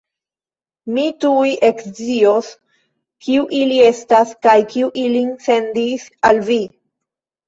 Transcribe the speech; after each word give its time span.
Mi 0.93 1.01
tuj 1.25 1.49
ekscios, 1.67 2.47
kiu 3.25 3.43
ili 3.57 3.77
estas 3.89 4.31
kaj 4.47 4.55
kiu 4.71 4.89
ilin 5.03 5.29
sendis 5.49 6.07
al 6.31 6.41
vi! 6.49 6.59